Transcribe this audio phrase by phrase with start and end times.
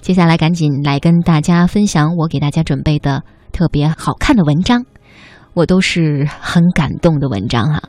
[0.00, 4.84] 接下来赶紧来跟大家分享我给大家准备的特别好看的文章，
[5.54, 7.82] 我都是很感动的文章啊。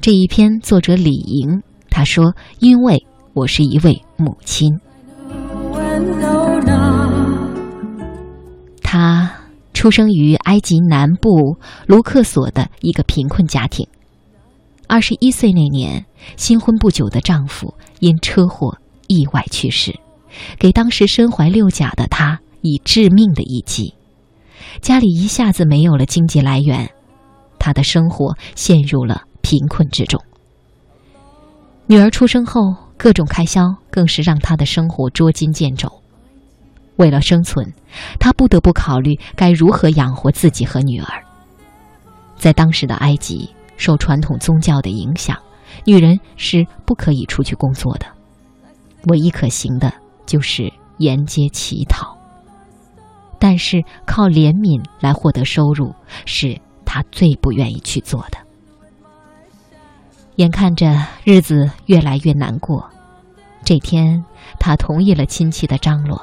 [0.00, 4.78] 这一篇作者李莹，她说：“因为我是一位母亲。”
[8.82, 9.32] 她
[9.72, 13.88] 出生于埃及南部卢克索的一个贫困家庭。
[14.86, 16.04] 二十一岁那年，
[16.36, 18.76] 新婚不久的丈夫因车祸
[19.08, 19.98] 意外去世。
[20.58, 23.94] 给当时身怀六甲的她以致命的一击，
[24.80, 26.90] 家里一下子没有了经济来源，
[27.58, 30.20] 她的生活陷入了贫困之中。
[31.86, 32.60] 女儿出生后，
[32.96, 35.90] 各种开销更是让她的生活捉襟见肘。
[36.96, 37.72] 为了生存，
[38.18, 41.22] 她不得不考虑该如何养活自己和女儿。
[42.36, 45.38] 在当时的埃及，受传统宗教的影响，
[45.84, 48.06] 女人是不可以出去工作的，
[49.08, 49.92] 唯一可行的。
[50.26, 52.16] 就是沿街乞讨，
[53.38, 58.38] 但是靠怜悯来获得收入，是他最不愿意去做的。
[60.36, 62.90] 眼看着日子越来越难过，
[63.64, 64.22] 这天
[64.58, 66.20] 他同意了亲戚的张罗，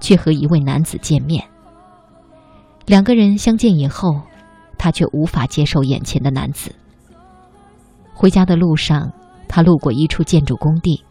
[0.00, 1.42] 去和一位男子见面。
[2.84, 4.20] 两个人相见以后，
[4.76, 6.74] 他却无法接受眼前的男子。
[8.12, 9.10] 回家的路上，
[9.48, 11.02] 他路过一处建筑工地。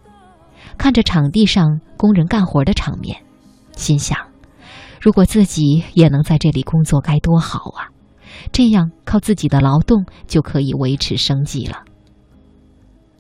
[0.78, 3.24] 看着场地上工人干活的场面，
[3.74, 4.18] 心想：
[5.02, 7.90] 如果自己也能在这里工作，该多好啊！
[8.52, 11.84] 这样靠自己的劳动就可以维持生计了。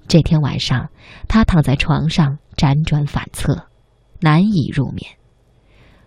[0.07, 0.89] 这天晚上，
[1.27, 3.67] 他躺在床上辗转反侧，
[4.19, 5.05] 难以入眠。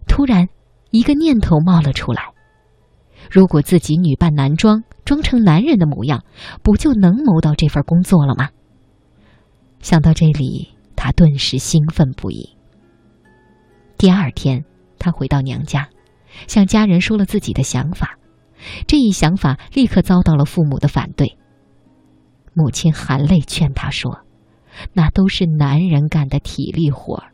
[0.06, 0.48] 突然，
[0.90, 2.32] 一个念头冒了出来：
[3.30, 6.24] 如果自己女扮男装，装成男人的模样，
[6.62, 8.50] 不就能谋到这份工作了吗？
[9.80, 10.75] 想到这里。
[10.96, 12.56] 他顿时兴奋不已。
[13.98, 14.64] 第二天，
[14.98, 15.88] 他回到娘家，
[16.48, 18.18] 向家人说了自己的想法。
[18.88, 21.38] 这一想法立刻遭到了父母的反对。
[22.54, 24.20] 母亲含泪劝他说
[24.94, 27.32] ：“那都是男人干的体力活儿，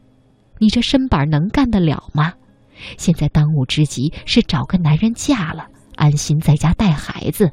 [0.58, 2.34] 你这身板能干得了吗？
[2.98, 7.52] 现在当务之急是找个男人嫁了，安心在家带孩子。”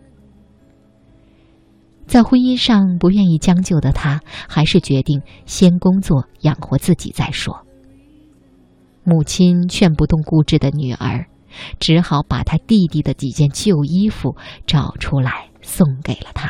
[2.10, 7.56] 在婚姻上不愿意将就的他，还是决定先工作养活自己再说。
[9.04, 11.28] 母亲劝不动固执的女儿，
[11.80, 16.50] 只好把他弟弟的几件旧衣服找出来送给了他。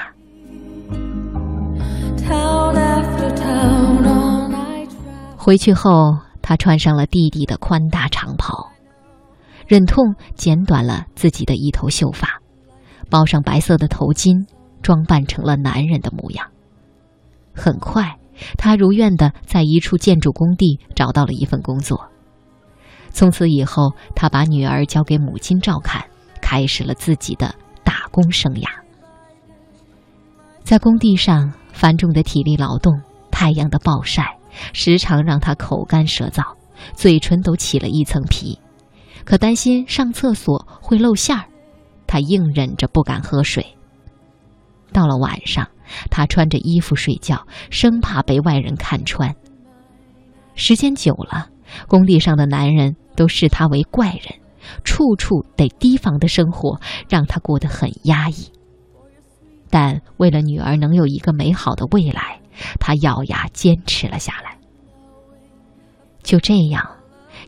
[5.36, 8.70] 回去后，他穿上了弟弟的宽大长袍，
[9.68, 12.42] 忍痛剪短了自己的一头秀发，
[13.10, 14.48] 包上白色的头巾。
[14.82, 16.48] 装扮成了男人的模样。
[17.54, 18.18] 很快，
[18.58, 22.10] 他如愿的在一处建筑工地找到了一份工作。
[23.12, 26.06] 从此以后，他把女儿交给母亲照看，
[26.42, 27.54] 开始了自己的
[27.84, 28.68] 打工生涯。
[30.64, 33.02] 在工地上，繁重的体力劳动，
[33.32, 34.38] 太阳的暴晒，
[34.74, 36.44] 时常让他口干舌燥，
[36.94, 38.60] 嘴唇都起了一层皮。
[39.26, 41.46] 可担心上厕所会露馅儿，
[42.06, 43.66] 他硬忍着不敢喝水。
[44.92, 45.68] 到了晚上，
[46.10, 49.36] 他穿着衣服睡觉，生怕被外人看穿。
[50.56, 51.50] 时间久了，
[51.88, 54.40] 工地上的男人都视他为怪人，
[54.84, 58.52] 处处得提防的生活让他过得很压抑。
[59.70, 62.42] 但为了女儿能有一个美好的未来，
[62.80, 64.58] 他咬牙坚持了下来。
[66.24, 66.86] 就这样，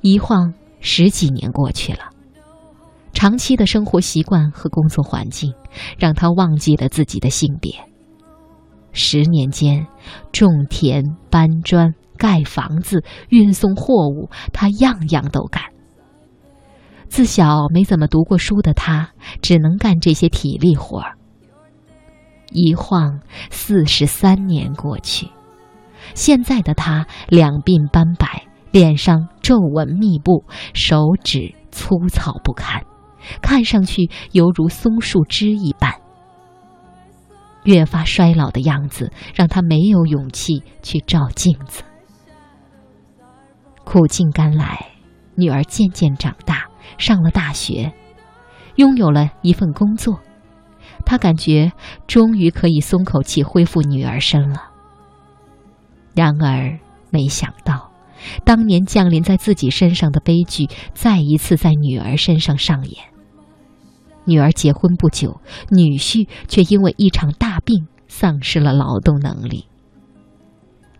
[0.01, 2.09] 一晃十几年过去了。
[3.21, 5.53] 长期的生活习惯和工作环境，
[5.99, 7.71] 让他忘记了自己的性别。
[8.93, 9.85] 十年间，
[10.31, 15.61] 种田、搬砖、盖房子、运送货物，他样样都干。
[17.09, 21.15] 自小没怎么读过书的他，只能干这些体力活儿。
[22.49, 23.19] 一晃
[23.51, 25.29] 四十三年过去，
[26.15, 30.43] 现在的他两鬓斑白，脸上皱纹密布，
[30.73, 32.83] 手指粗糙不堪。
[33.41, 35.93] 看上去犹如松树枝一般，
[37.63, 41.83] 越发衰老的样子让他没有勇气去照镜子。
[43.83, 44.87] 苦尽甘来，
[45.35, 46.65] 女儿渐渐长大，
[46.97, 47.91] 上了大学，
[48.75, 50.19] 拥有了一份工作，
[51.05, 51.71] 他感觉
[52.07, 54.69] 终于可以松口气，恢复女儿身了。
[56.15, 56.79] 然而，
[57.09, 57.91] 没想到，
[58.45, 63.10] 当年降临在自己身上的悲剧，再一次在女儿身上上演。
[64.25, 65.39] 女儿结婚不久，
[65.69, 69.67] 女婿却因为一场大病丧失了劳动能力。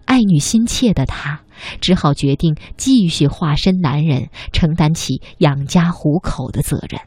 [0.06, 1.42] 爱女心切的他，
[1.80, 7.00] 只好决定继续化身男人，承担起养家糊口的责任。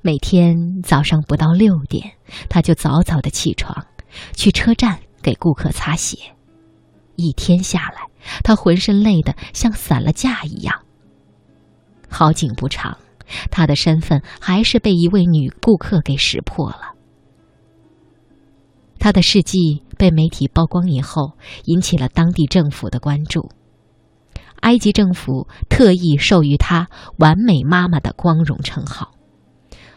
[0.00, 2.12] 每天早上不到六点，
[2.48, 3.86] 他就早早的起床，
[4.34, 6.16] 去车站给顾客擦鞋。
[7.16, 8.08] 一天下来，
[8.42, 10.74] 他浑身累得像散了架一样。
[12.08, 12.96] 好景不长，
[13.50, 16.94] 他的身份还是被一位女顾客给识破了。
[18.98, 21.32] 他的事迹被媒体曝光以后，
[21.64, 23.48] 引起了当地政府的关注。
[24.60, 26.88] 埃及政府特意授予他
[27.18, 29.12] “完美妈妈”的光荣称号。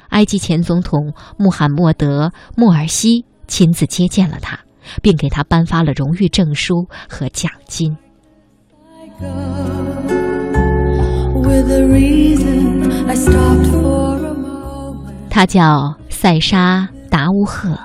[0.09, 4.59] 埃及前总统穆罕默德·穆尔西亲自接见了他，
[5.01, 7.97] 并给他颁发了荣誉证书和奖金。
[15.29, 17.77] 他叫塞沙·达乌赫，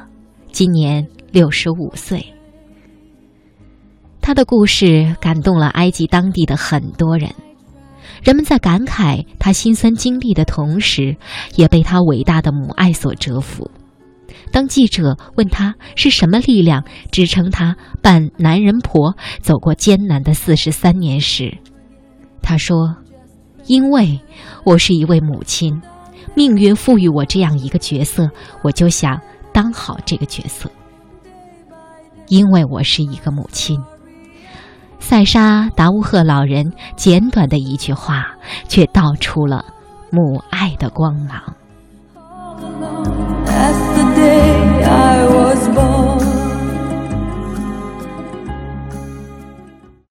[0.53, 2.25] 今年六十五岁。
[4.21, 7.31] 他的故事感动了埃及当地的很多人。
[8.23, 11.17] 人们在感慨他辛酸经历的同时，
[11.55, 13.71] 也被他伟大的母爱所折服。
[14.51, 21.57] 当记者问他是什么力量支撑他扮男人婆走过艰难的四十三年时，
[22.43, 22.97] 他说
[23.67, 24.21] ：“因为
[24.65, 25.81] 我是一位母亲，
[26.35, 28.31] 命运赋予我这样一个角色，
[28.63, 29.21] 我就想
[29.53, 30.71] 当好这个角色。
[32.29, 33.81] 因为我是一个母亲。”
[34.99, 38.27] 塞沙达乌赫老人简短的一句话，
[38.67, 39.65] 却道出了
[40.11, 41.41] 母爱的光芒。